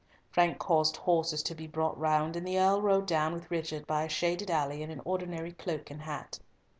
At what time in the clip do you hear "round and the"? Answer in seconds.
1.95-2.57